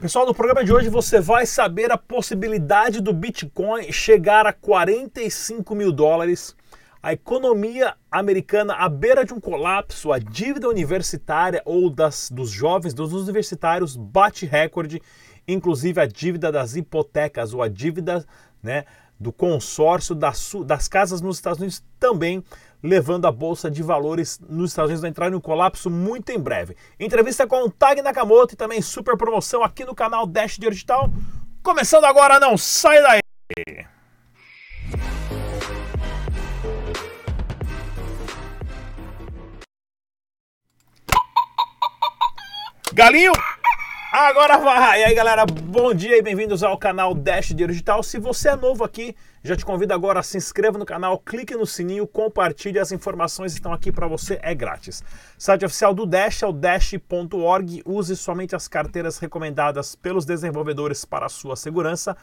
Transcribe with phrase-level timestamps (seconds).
[0.00, 5.74] Pessoal, no programa de hoje você vai saber a possibilidade do Bitcoin chegar a 45
[5.74, 6.54] mil dólares,
[7.02, 12.94] a economia americana à beira de um colapso, a dívida universitária ou das, dos jovens,
[12.94, 15.02] dos universitários, bate recorde,
[15.48, 18.24] inclusive a dívida das hipotecas ou a dívida
[18.62, 18.84] né,
[19.18, 22.44] do consórcio das, das casas nos Estados Unidos também
[22.82, 26.38] levando a bolsa de valores nos Estados Unidos a entrar em um colapso muito em
[26.38, 26.76] breve.
[26.98, 31.10] Entrevista com o Tag Nakamoto e também super promoção aqui no canal Dash Digital.
[31.62, 33.20] Começando agora, não sai daí!
[42.92, 43.32] Galinho!
[44.10, 45.02] Agora vai!
[45.02, 48.02] E aí galera, bom dia e bem-vindos ao canal Dash Digital.
[48.02, 49.14] Se você é novo aqui,
[49.48, 53.72] já te convido agora se inscreva no canal, clique no sininho, compartilhe as informações estão
[53.72, 55.02] aqui para você, é grátis.
[55.38, 57.82] Site oficial do Dash é o dash.org.
[57.86, 62.14] Use somente as carteiras recomendadas pelos desenvolvedores para a sua segurança.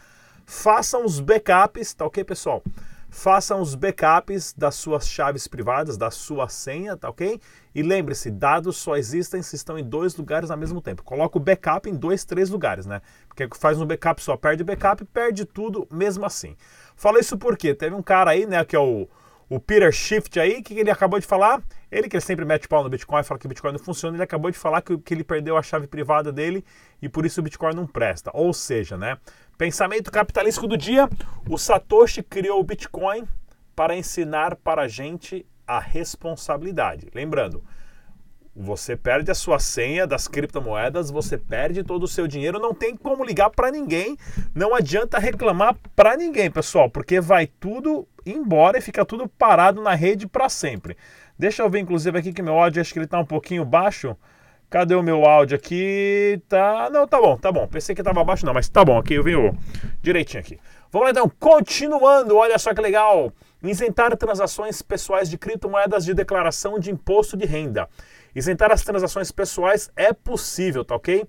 [0.46, 2.62] Façam os backups, tá ok, pessoal?
[3.10, 7.40] Façam os backups das suas chaves privadas, da sua senha, tá ok?
[7.74, 11.02] E lembre-se, dados só existem se estão em dois lugares ao mesmo tempo.
[11.02, 13.02] Coloca o backup em dois, três lugares, né?
[13.28, 16.58] Porque faz um backup só, perde backup, perde tudo mesmo assim.
[16.96, 19.08] Fala isso porque teve um cara aí, né, que é o,
[19.50, 22.84] o Peter Shift aí, que ele acabou de falar, ele que ele sempre mete pau
[22.84, 25.24] no Bitcoin, fala que o Bitcoin não funciona, ele acabou de falar que, que ele
[25.24, 26.64] perdeu a chave privada dele
[27.02, 28.32] e por isso o Bitcoin não presta.
[28.34, 29.18] Ou seja, né,
[29.58, 31.10] Pensamento capitalístico do dia:
[31.50, 33.26] o Satoshi criou o Bitcoin
[33.76, 37.08] para ensinar para a gente a responsabilidade.
[37.14, 37.64] Lembrando,
[38.56, 42.96] você perde a sua senha das criptomoedas, você perde todo o seu dinheiro, não tem
[42.96, 44.18] como ligar para ninguém,
[44.54, 49.94] não adianta reclamar para ninguém, pessoal, porque vai tudo embora e fica tudo parado na
[49.94, 50.96] rede para sempre.
[51.38, 54.16] Deixa eu ver, inclusive, aqui que meu áudio acho que ele está um pouquinho baixo.
[54.70, 56.42] Cadê o meu áudio aqui?
[56.48, 56.90] Tá.
[56.90, 57.68] Não, tá bom, tá bom.
[57.68, 59.36] Pensei que tava baixo, não, mas tá bom, aqui eu vim
[60.02, 60.58] direitinho aqui.
[60.92, 63.32] Vamos lá então, continuando, olha só que legal.
[63.62, 67.88] Isentar transações pessoais de criptomoedas de declaração de imposto de renda.
[68.36, 71.26] Isentar as transações pessoais é possível, tá ok?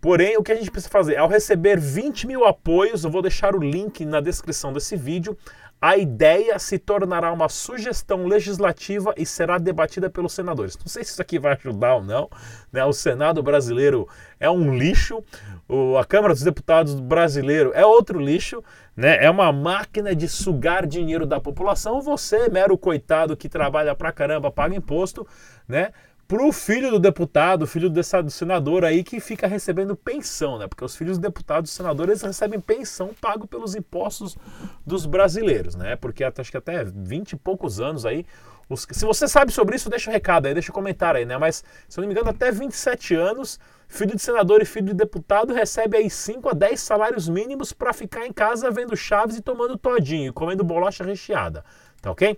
[0.00, 1.16] Porém, o que a gente precisa fazer?
[1.16, 5.36] Ao receber 20 mil apoios, eu vou deixar o link na descrição desse vídeo
[5.80, 10.76] a ideia se tornará uma sugestão legislativa e será debatida pelos senadores.
[10.78, 12.30] Não sei se isso aqui vai ajudar ou não.
[12.72, 12.82] Né?
[12.84, 14.08] O Senado brasileiro
[14.40, 15.22] é um lixo,
[15.68, 18.64] o, a Câmara dos Deputados brasileiro é outro lixo,
[18.96, 19.22] né?
[19.22, 22.00] é uma máquina de sugar dinheiro da população.
[22.00, 25.26] Você, mero coitado que trabalha pra caramba, paga imposto,
[25.68, 25.92] né?
[26.28, 30.66] Pro filho do deputado, filho do senador aí que fica recebendo pensão, né?
[30.66, 34.36] Porque os filhos dos deputados e senadores recebem pensão pago pelos impostos
[34.84, 35.94] dos brasileiros, né?
[35.96, 38.26] Porque acho que até 20 e poucos anos aí.
[38.68, 38.86] Os...
[38.90, 41.24] se você sabe sobre isso, deixa o um recado aí, deixa o um comentário aí,
[41.24, 41.38] né?
[41.38, 44.94] Mas, se eu não me engano, até 27 anos, filho de senador e filho de
[44.94, 49.40] deputado recebe aí 5 a 10 salários mínimos para ficar em casa vendo chaves e
[49.40, 51.64] tomando todinho, comendo bolacha recheada.
[52.02, 52.36] Tá ok?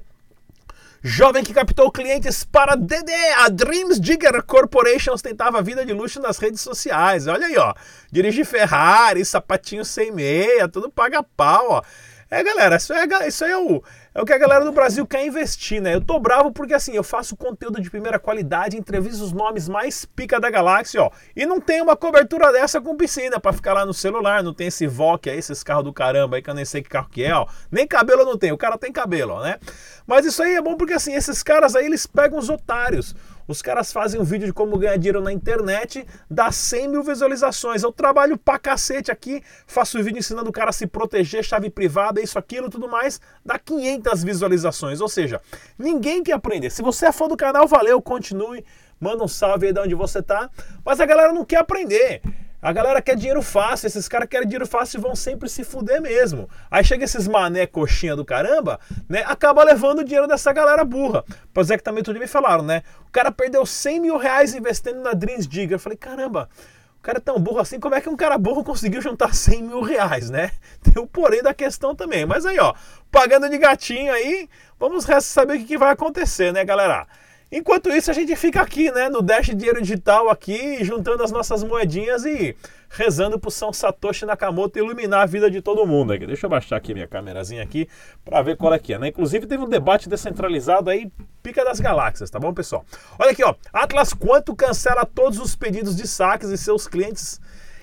[1.03, 6.38] Jovem que captou clientes para DD, a Dreams Digger Corporation ostentava vida de luxo nas
[6.38, 7.28] redes sociais.
[7.28, 7.72] Olha aí, ó.
[8.10, 11.82] Dirige Ferrari, sapatinho sem meia, tudo paga pau, ó.
[12.31, 13.82] É, galera, isso, é, isso aí é o,
[14.19, 15.95] é o que a galera do Brasil quer investir, né?
[15.95, 20.05] Eu tô bravo porque assim, eu faço conteúdo de primeira qualidade, entrevisto os nomes mais
[20.05, 21.11] pica da galáxia, ó.
[21.37, 24.67] E não tem uma cobertura dessa com piscina para ficar lá no celular, não tem
[24.67, 27.23] esse VOC aí, esses carros do caramba aí que eu nem sei que carro que
[27.23, 27.47] é, ó.
[27.71, 29.56] Nem cabelo não tem, o cara tem cabelo, ó, né?
[30.05, 33.15] Mas isso aí é bom porque assim, esses caras aí, eles pegam os otários.
[33.48, 37.82] Os caras fazem um vídeo de como ganhar dinheiro na internet, dá 100 mil visualizações.
[37.82, 42.20] Eu trabalho pra cacete aqui, faço vídeo ensinando o cara a se proteger, chave privada,
[42.20, 45.00] isso, aquilo, tudo mais, dá 500 visualizações.
[45.00, 45.41] Ou seja,
[45.78, 46.69] ninguém quer aprender.
[46.69, 48.62] Se você é fã do canal, valeu, continue,
[49.00, 50.50] manda um salve aí de onde você tá.
[50.84, 52.20] Mas a galera não quer aprender.
[52.60, 56.02] A galera quer dinheiro fácil, esses caras querem dinheiro fácil e vão sempre se fuder
[56.02, 56.50] mesmo.
[56.69, 59.22] Aí chega esses mané coxinha do caramba, né?
[59.26, 61.24] Acaba levando o dinheiro dessa galera burra.
[61.54, 62.82] Pois é que também tudo me falaram, né?
[63.06, 65.76] O cara perdeu 100 mil reais investindo na Dreams Digger.
[65.76, 66.48] Eu falei, caramba,
[66.98, 69.62] o cara é tão burro assim, como é que um cara burro conseguiu juntar 100
[69.62, 70.50] mil reais, né?
[70.82, 72.26] Tem o porém da questão também.
[72.26, 72.75] Mas aí, ó,
[73.08, 74.49] pagando de gatinho aí,
[74.81, 77.06] vamos saber o que vai acontecer, né, galera?
[77.50, 81.65] Enquanto isso, a gente fica aqui, né, no Dash Dinheiro Digital aqui, juntando as nossas
[81.65, 82.55] moedinhas e
[82.91, 86.27] rezando pro São Satoshi Nakamoto iluminar a vida de todo mundo aqui.
[86.27, 87.89] Deixa eu baixar aqui minha câmerazinha aqui
[88.23, 89.09] para ver qual é que é, né?
[89.09, 91.11] Inclusive teve um debate descentralizado aí,
[91.43, 92.85] pica das galáxias, tá bom, pessoal?
[93.19, 93.55] Olha aqui, ó.
[93.73, 97.41] Atlas Quanto cancela todos os pedidos de saques e seus clientes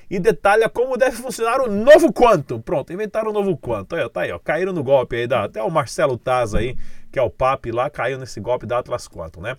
[0.10, 2.60] e detalha como deve funcionar o novo quanto.
[2.60, 3.96] Pronto, inventaram o novo quanto.
[3.96, 4.40] Aí, tá aí, ó.
[4.40, 6.78] Caíram no golpe aí, da, até o Marcelo Taz aí,
[7.16, 9.56] que é o PAP lá, caiu nesse golpe da Atlas Quantum, né?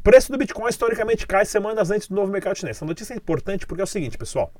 [0.00, 2.76] Preço do Bitcoin historicamente cai semanas antes do novo mercado chinês.
[2.76, 4.52] Essa notícia é importante porque é o seguinte, pessoal.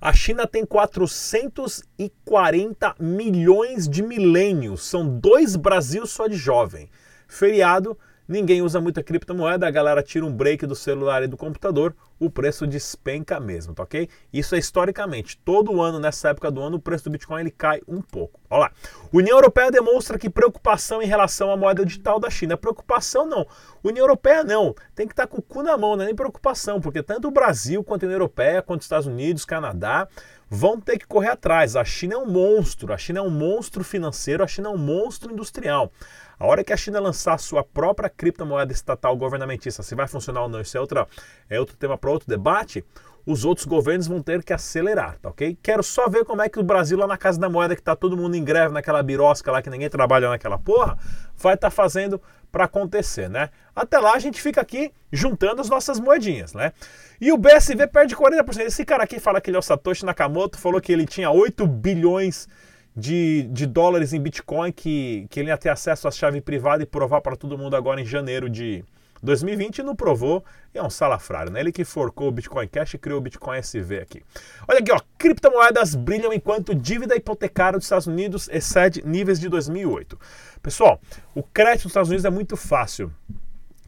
[0.00, 6.88] A China tem 440 milhões de milênios, são dois Brasil só de jovem.
[7.28, 11.94] Feriado, ninguém usa muita criptomoeda, a galera tira um break do celular e do computador,
[12.18, 14.08] o preço despenca mesmo, tá ok?
[14.32, 15.36] Isso é historicamente.
[15.44, 18.40] Todo ano, nessa época do ano, o preço do Bitcoin ele cai um pouco.
[18.48, 18.72] Olha lá.
[19.12, 22.56] União Europeia demonstra que preocupação em relação à moeda digital da China.
[22.56, 23.46] Preocupação não.
[23.82, 24.74] União Europeia não.
[24.94, 27.28] Tem que estar tá com o cu na mão, não é nem preocupação, porque tanto
[27.28, 30.06] o Brasil quanto a União Europeia, quanto os Estados Unidos, Canadá,
[30.54, 31.76] vão ter que correr atrás.
[31.76, 34.76] A China é um monstro, a China é um monstro financeiro, a China é um
[34.76, 35.90] monstro industrial.
[36.38, 40.50] A hora que a China lançar sua própria criptomoeda estatal governamentista, se vai funcionar ou
[40.50, 41.08] não, isso é, outra,
[41.48, 42.84] é outro tema para outro debate,
[43.24, 45.56] os outros governos vão ter que acelerar, tá ok?
[45.62, 47.96] Quero só ver como é que o Brasil, lá na Casa da Moeda, que está
[47.96, 50.98] todo mundo em greve naquela birosca lá, que ninguém trabalha naquela porra,
[51.34, 52.20] vai estar tá fazendo
[52.52, 53.48] para acontecer, né?
[53.74, 56.72] Até lá a gente fica aqui juntando as nossas moedinhas, né?
[57.18, 58.60] E o BSV perde 40%.
[58.60, 61.66] Esse cara aqui fala que ele é o Satoshi Nakamoto, falou que ele tinha 8
[61.66, 62.46] bilhões
[62.94, 66.86] de, de dólares em Bitcoin que, que ele ia ter acesso à chave privada e
[66.86, 68.84] provar para todo mundo agora em janeiro de
[69.22, 70.44] 2020 e não provou.
[70.74, 71.60] E é um salafrário, né?
[71.60, 74.22] Ele que forcou o Bitcoin Cash e criou o Bitcoin SV aqui.
[74.66, 75.00] Olha aqui, ó.
[75.16, 80.18] Criptomoedas brilham enquanto dívida hipotecária dos Estados Unidos excede níveis de 2008.
[80.62, 81.00] Pessoal,
[81.34, 83.12] o crédito dos Estados Unidos é muito fácil.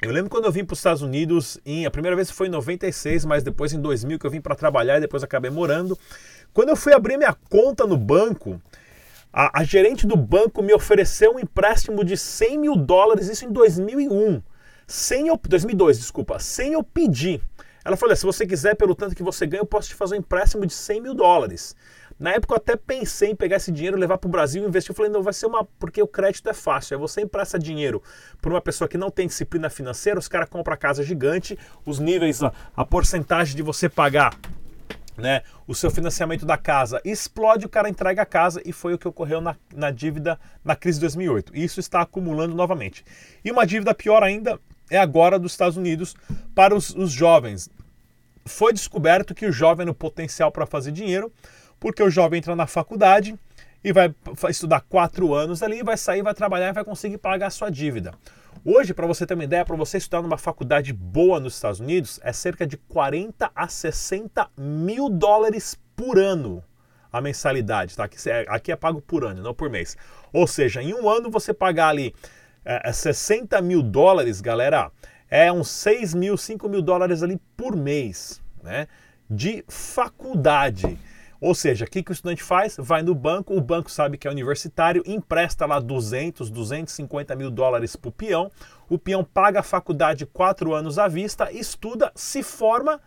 [0.02, 2.50] Eu lembro quando eu vim para os Estados Unidos, em, a primeira vez foi em
[2.50, 5.98] 96, mas depois em 2000 que eu vim para trabalhar e depois acabei morando.
[6.52, 8.60] Quando eu fui abrir minha conta no banco,
[9.32, 13.50] a, a, gerente do banco me ofereceu um empréstimo de 100 mil dólares, isso em
[13.50, 14.42] 2001.
[14.86, 17.40] Sem eu, 2002, desculpa, sem eu pedir.
[17.84, 20.18] Ela falou: se você quiser, pelo tanto que você ganha, eu posso te fazer um
[20.18, 21.76] empréstimo de 100 mil dólares.
[22.18, 24.92] Na época eu até pensei em pegar esse dinheiro, levar para o Brasil e investir.
[24.92, 25.64] Eu falei, não, vai ser uma.
[25.78, 26.94] Porque o crédito é fácil.
[26.94, 28.02] É você empresta dinheiro
[28.40, 31.98] para uma pessoa que não tem disciplina financeira, os caras compram a casa gigante, os
[31.98, 34.34] níveis, a, a porcentagem de você pagar
[35.16, 38.98] né, o seu financiamento da casa explode, o cara entrega a casa e foi o
[38.98, 41.56] que ocorreu na, na dívida na crise de 2008.
[41.56, 43.04] Isso está acumulando novamente.
[43.44, 44.58] E uma dívida pior ainda
[44.90, 46.14] é agora dos Estados Unidos
[46.54, 47.70] para os, os jovens.
[48.44, 51.32] Foi descoberto que o jovem no potencial para fazer dinheiro,
[51.80, 53.38] porque o jovem entra na faculdade
[53.82, 54.14] e vai
[54.48, 58.14] estudar quatro anos ali, vai sair, vai trabalhar e vai conseguir pagar a sua dívida.
[58.66, 62.18] Hoje, para você ter uma ideia, para você estudar numa faculdade boa nos Estados Unidos,
[62.22, 66.64] é cerca de 40 a 60 mil dólares por ano
[67.12, 68.04] a mensalidade, tá?
[68.04, 69.98] Aqui é, aqui é pago por ano, não por mês.
[70.32, 72.14] Ou seja, em um ano você pagar ali
[72.64, 74.90] é, 60 é mil dólares, galera,
[75.28, 78.88] é uns 6 mil, 5 mil dólares ali por mês, né?
[79.28, 80.98] De faculdade.
[81.44, 82.74] Ou seja, o que, que o estudante faz?
[82.78, 87.94] Vai no banco, o banco sabe que é universitário, empresta lá 200, 250 mil dólares
[87.96, 88.50] para o peão,
[88.88, 92.98] o peão paga a faculdade quatro anos à vista, estuda, se forma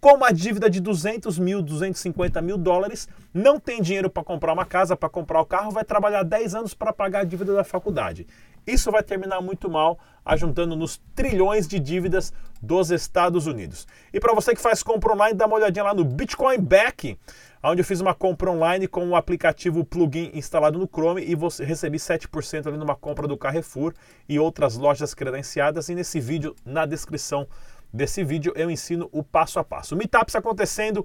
[0.00, 4.66] com uma dívida de 200 mil, 250 mil dólares, não tem dinheiro para comprar uma
[4.66, 8.26] casa, para comprar o carro, vai trabalhar 10 anos para pagar a dívida da faculdade.
[8.66, 13.86] Isso vai terminar muito mal, ajuntando nos trilhões de dívidas dos Estados Unidos.
[14.12, 17.16] E para você que faz compra online, dá uma olhadinha lá no Bitcoin Back
[17.70, 21.64] onde eu fiz uma compra online com o aplicativo plugin instalado no Chrome e você
[21.64, 23.92] recebi 7% ali numa compra do Carrefour
[24.28, 25.88] e outras lojas credenciadas.
[25.88, 27.46] E nesse vídeo, na descrição
[27.92, 29.94] desse vídeo, eu ensino o passo a passo.
[29.94, 31.04] O Meetup está acontecendo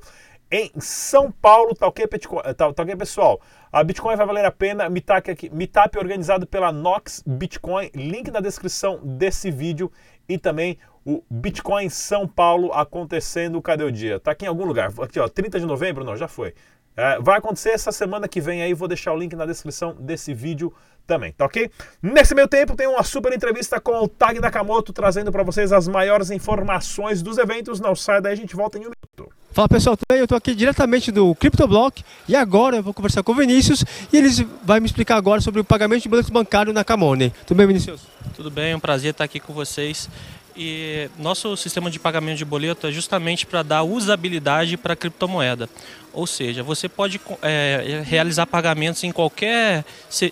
[0.52, 3.40] em São Paulo, tá ok, tá, tá ok, pessoal?
[3.72, 4.90] A Bitcoin vai valer a pena.
[4.90, 9.92] Meetup, aqui, Meetup organizado pela Nox Bitcoin, link na descrição desse vídeo
[10.28, 13.62] e também o Bitcoin São Paulo acontecendo.
[13.62, 14.20] Cadê o dia?
[14.20, 14.92] Tá aqui em algum lugar.
[15.02, 16.04] Aqui, ó, 30 de novembro?
[16.04, 16.54] Não, já foi.
[16.96, 20.34] É, vai acontecer essa semana que vem aí, vou deixar o link na descrição desse
[20.34, 20.74] vídeo
[21.08, 21.70] também, tá ok?
[22.02, 25.88] Nesse meio tempo tem uma super entrevista com o Tag Nakamoto, trazendo para vocês as
[25.88, 27.80] maiores informações dos eventos.
[27.80, 29.34] Não sai daí, a gente volta em um minuto.
[29.52, 30.20] Fala pessoal, tudo bem?
[30.20, 34.18] Eu estou aqui diretamente do CryptoBlock e agora eu vou conversar com o Vinícius e
[34.18, 34.30] ele
[34.64, 37.34] vai me explicar agora sobre o pagamento de boleto bancário na Camone.
[37.46, 38.02] Tudo bem, Vinícius?
[38.34, 40.10] Tudo bem, é um prazer estar aqui com vocês.
[40.56, 45.70] E nosso sistema de pagamento de boleto é justamente para dar usabilidade para a criptomoeda.
[46.14, 49.86] Ou seja, você pode é, realizar pagamentos em qualquer,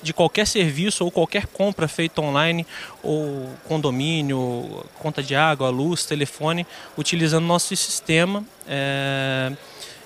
[0.03, 2.67] de qualquer serviço ou qualquer compra feita online,
[3.01, 9.53] ou condomínio, conta de água, luz, telefone, utilizando nosso sistema é,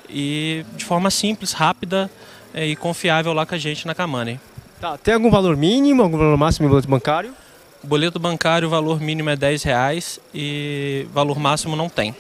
[0.08, 2.10] e de forma simples, rápida
[2.54, 4.40] é, e confiável lá com a gente na Kamani.
[4.80, 7.34] Tá, tem algum valor mínimo, algum valor máximo em boleto bancário?
[7.84, 12.16] Boleto bancário, o valor mínimo é 10 reais e valor máximo não tem.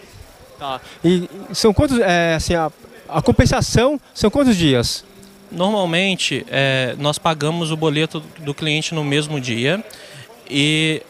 [0.59, 0.81] Tá.
[1.03, 2.71] E são quantos, é, assim, a,
[3.07, 5.05] a compensação são quantos dias?
[5.51, 9.83] Normalmente, é, nós pagamos o boleto do cliente no mesmo dia
[10.49, 11.01] e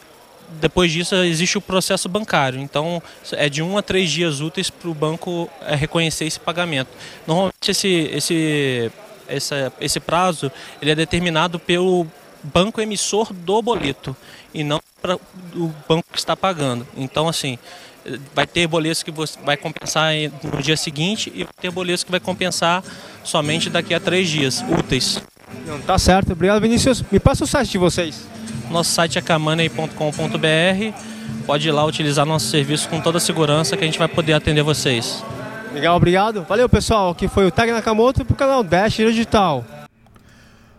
[0.60, 2.60] depois disso existe o processo bancário.
[2.60, 6.90] Então é de um a três dias úteis para o banco é, reconhecer esse pagamento.
[7.26, 8.92] Normalmente esse, esse,
[9.26, 12.06] essa, esse prazo ele é determinado pelo
[12.52, 14.16] banco emissor do boleto
[14.52, 16.86] e não para o banco que está pagando.
[16.96, 17.58] Então assim
[18.34, 22.10] vai ter boletos que você vai compensar no dia seguinte e vai ter boletos que
[22.10, 22.84] vai compensar
[23.22, 25.22] somente daqui a três dias úteis.
[25.66, 26.32] Não, tá certo.
[26.32, 27.02] Obrigado, Vinícius.
[27.10, 28.26] Me passa o site de vocês.
[28.70, 29.94] Nosso site é camanei.com.br.
[31.46, 34.34] Pode ir lá utilizar nosso serviço com toda a segurança que a gente vai poder
[34.34, 35.24] atender vocês.
[35.72, 36.44] Legal, obrigado.
[36.48, 37.10] Valeu, pessoal.
[37.10, 39.64] Aqui foi o Tag Nakamoto para o canal Dash Digital.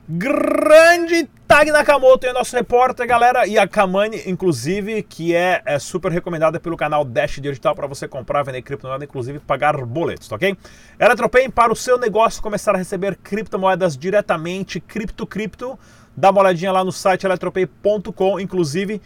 [0.08, 3.46] Grande Tag Nakamoto é nosso repórter, galera.
[3.46, 8.08] E a Kamani, inclusive, que é, é super recomendada pelo canal Dash Digital para você
[8.08, 10.58] comprar, vender criptomoeda, inclusive pagar boletos, tá ok?
[11.00, 15.78] Eletropay para o seu negócio começar a receber criptomoedas diretamente, cripto cripto.
[16.18, 19.00] Dá uma olhadinha lá no site eletropay.com, inclusive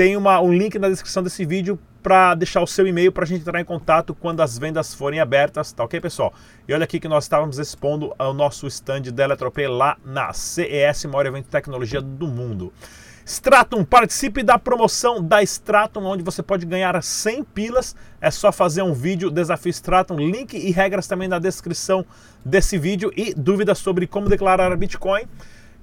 [0.00, 3.26] tem uma, um link na descrição desse vídeo para deixar o seu e-mail para a
[3.26, 6.32] gente entrar em contato quando as vendas forem abertas, tá ok, pessoal?
[6.66, 11.04] E olha aqui que nós estávamos expondo o nosso stand da Eletropay lá na CES,
[11.04, 12.72] maior evento de tecnologia do mundo.
[13.26, 17.94] Stratum, participe da promoção da Stratum, onde você pode ganhar 100 pilas.
[18.22, 22.06] É só fazer um vídeo, desafio Stratum, link e regras também na descrição
[22.42, 25.24] desse vídeo e dúvidas sobre como declarar Bitcoin.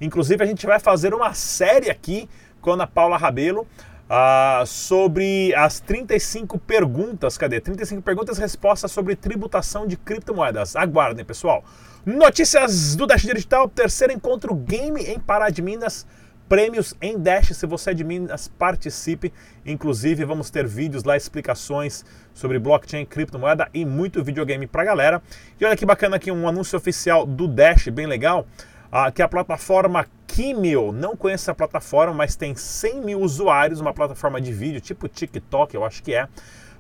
[0.02, 2.28] Inclusive, a gente vai fazer uma série aqui
[2.60, 3.68] com a Ana Paula Rabelo
[4.10, 7.60] Uh, sobre as 35 perguntas, cadê?
[7.60, 10.78] 35 perguntas e respostas sobre tributação de criptomoedas.
[10.78, 11.62] Aguardem, pessoal.
[12.06, 16.08] Notícias do Dash Digital, terceiro encontro Game em Pará de Minas.
[16.48, 19.34] Prêmios em Dash, se você é de Minas, participe.
[19.66, 25.22] Inclusive, vamos ter vídeos lá, explicações sobre blockchain, criptomoeda e muito videogame pra galera.
[25.60, 28.48] E olha que bacana aqui, um anúncio oficial do Dash, bem legal
[28.92, 30.92] ah, que a plataforma Kimio.
[30.92, 35.74] Não conheço a plataforma, mas tem 100 mil usuários, uma plataforma de vídeo tipo TikTok,
[35.74, 36.28] eu acho que é.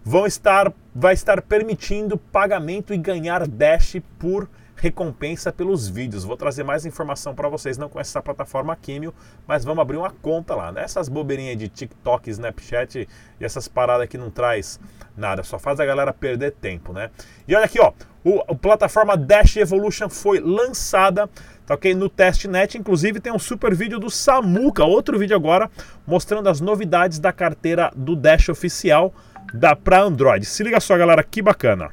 [0.03, 6.23] Vão estar, vai estar permitindo pagamento e ganhar Dash por recompensa pelos vídeos.
[6.23, 7.77] Vou trazer mais informação para vocês.
[7.77, 9.13] Não conheço essa plataforma Kimio,
[9.45, 10.71] mas vamos abrir uma conta lá.
[10.71, 10.83] Né?
[10.83, 13.07] Essas bobeirinhas de TikTok, Snapchat
[13.39, 14.79] e essas paradas que não traz
[15.15, 17.09] nada, só faz a galera perder tempo, né?
[17.47, 17.91] E olha aqui, ó,
[18.23, 21.27] o, a plataforma Dash Evolution foi lançada
[21.67, 21.93] Tá ok?
[21.93, 25.69] No testnet, inclusive, tem um super vídeo do Samuca, outro vídeo agora,
[26.07, 29.13] mostrando as novidades da carteira do Dash oficial
[29.53, 30.45] da para Android.
[30.45, 31.91] Se liga só, galera, que bacana.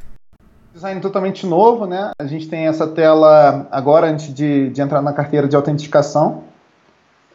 [0.74, 2.10] Design totalmente novo, né?
[2.18, 6.42] A gente tem essa tela agora antes de, de entrar na carteira de autenticação.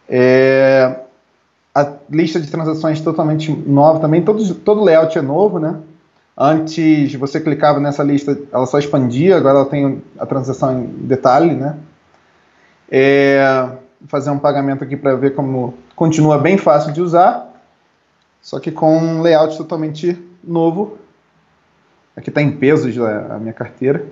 [0.09, 0.99] É,
[1.73, 5.77] a lista de transações totalmente nova também, todo, todo layout é novo, né?
[6.37, 11.53] Antes você clicava nessa lista, ela só expandia, agora ela tem a transação em detalhe,
[11.53, 11.77] né?
[12.91, 13.69] É,
[14.09, 17.53] fazer um pagamento aqui para ver como continua bem fácil de usar,
[18.41, 20.97] só que com um layout totalmente novo.
[22.19, 24.05] Aqui está em pesos a minha carteira.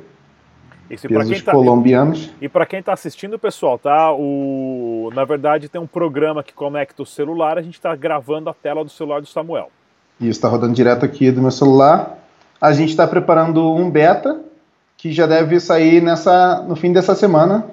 [0.90, 2.32] Isso, pesos tá, colombianos.
[2.40, 4.14] E para quem está assistindo, pessoal, tá?
[4.14, 7.58] O, na verdade, tem um programa que conecta o celular.
[7.58, 9.70] A gente está gravando a tela do celular do Samuel.
[10.22, 12.18] Isso, está rodando direto aqui do meu celular.
[12.62, 14.40] A gente está preparando um beta
[14.96, 17.66] que já deve sair nessa, no fim dessa semana.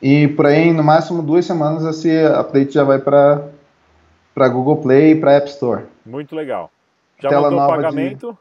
[0.00, 5.14] E por aí, no máximo duas semanas, esse update já vai para Google Play e
[5.16, 5.82] para App Store.
[6.06, 6.70] Muito legal.
[7.18, 8.30] Já Tela mandou nova pagamento?
[8.30, 8.38] De,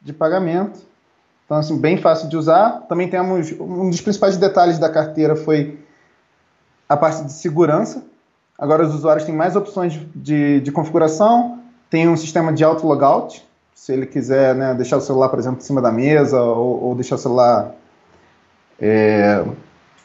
[0.00, 0.80] de, pagamento.
[1.44, 2.86] Então, assim, bem fácil de usar.
[2.88, 5.78] Também temos um dos principais detalhes da carteira foi
[6.88, 8.04] a parte de segurança.
[8.58, 11.60] Agora os usuários têm mais opções de, de configuração.
[11.88, 13.44] Tem um sistema de auto logout.
[13.74, 16.94] Se ele quiser né, deixar o celular, por exemplo, em cima da mesa ou, ou
[16.94, 17.74] deixar o celular
[18.78, 19.44] é,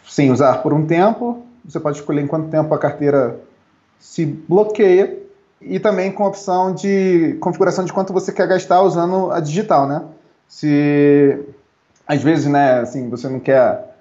[0.07, 1.43] sem usar por um tempo.
[1.63, 3.39] Você pode escolher em quanto tempo a carteira
[3.99, 5.24] se bloqueia
[5.61, 9.87] e também com a opção de configuração de quanto você quer gastar usando a digital,
[9.87, 10.03] né?
[10.47, 11.43] Se
[12.07, 13.95] às vezes, né, assim, você não quer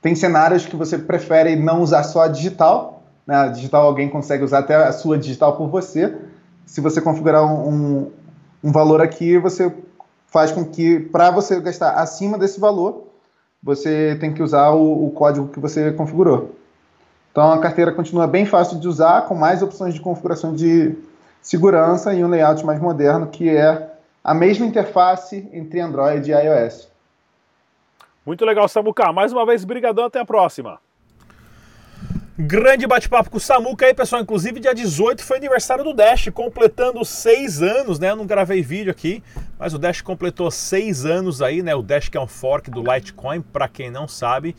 [0.00, 3.34] tem cenários que você prefere não usar só a digital, né?
[3.36, 6.14] A digital alguém consegue usar até a sua digital por você.
[6.66, 8.10] Se você configurar um,
[8.62, 9.72] um valor aqui, você
[10.26, 13.04] faz com que para você gastar acima desse valor,
[13.62, 16.54] você tem que usar o, o código que você configurou.
[17.34, 20.94] Então a carteira continua bem fácil de usar, com mais opções de configuração de
[21.42, 23.90] segurança e um layout mais moderno, que é
[24.22, 26.88] a mesma interface entre Android e iOS.
[28.24, 29.12] Muito legal, Samuca.
[29.12, 30.78] Mais uma vez, brigadão, até a próxima.
[32.38, 34.22] Grande bate-papo com o Samuca aí, pessoal.
[34.22, 38.12] Inclusive, dia 18 foi aniversário do Dash, completando seis anos, né?
[38.12, 39.24] Eu não gravei vídeo aqui,
[39.58, 41.74] mas o Dash completou seis anos aí, né?
[41.74, 44.54] O Dash que é um fork do Litecoin, para quem não sabe.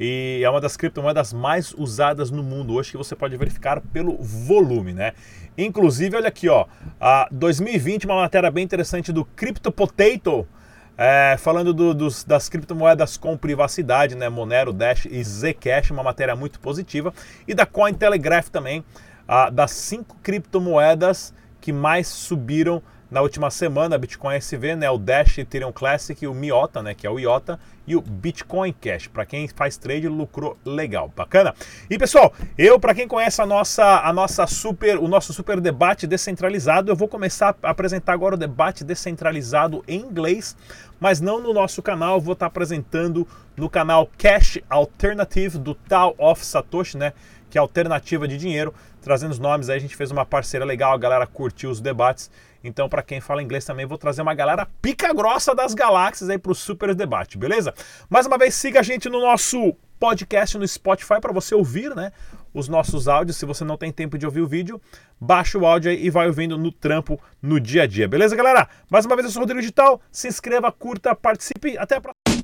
[0.00, 4.16] E é uma das criptomoedas mais usadas no mundo hoje que você pode verificar pelo
[4.16, 5.12] volume, né?
[5.58, 6.64] Inclusive, olha aqui, ó,
[6.98, 10.48] a 2020 uma matéria bem interessante do Crypto Potato,
[10.96, 14.30] é, falando do, dos, das criptomoedas com privacidade, né?
[14.30, 17.12] Monero, Dash e Zcash, uma matéria muito positiva,
[17.46, 18.82] e da Cointelegraph também,
[19.52, 25.72] das cinco criptomoedas que mais subiram na última semana, Bitcoin SV, né, o Dash Ethereum
[25.72, 29.08] Classic, o Miota, né, que é o IOTA, e o Bitcoin Cash.
[29.08, 31.52] Para quem faz trade, lucrou legal, bacana.
[31.88, 36.06] E pessoal, eu para quem conhece a nossa a nossa super o nosso super debate
[36.06, 40.56] descentralizado, eu vou começar a apresentar agora o debate descentralizado em inglês,
[41.00, 43.26] mas não no nosso canal, vou estar apresentando
[43.56, 47.12] no canal Cash Alternative do Tal of Satoshi, né?
[47.50, 50.92] Que é alternativa de dinheiro, trazendo os nomes aí, a gente fez uma parceria legal,
[50.92, 52.30] a galera curtiu os debates
[52.62, 56.38] então, para quem fala inglês também, vou trazer uma galera pica grossa das galáxias aí
[56.38, 57.74] para o super debate, beleza?
[58.08, 62.12] Mais uma vez, siga a gente no nosso podcast no Spotify para você ouvir, né?
[62.52, 63.36] Os nossos áudios.
[63.36, 64.80] Se você não tem tempo de ouvir o vídeo,
[65.18, 68.68] baixa o áudio aí e vai ouvindo no trampo no dia a dia, beleza, galera?
[68.90, 70.00] Mais uma vez, eu sou o Rodrigo Digital.
[70.10, 71.78] Se inscreva, curta, participe.
[71.78, 72.39] Até a próxima.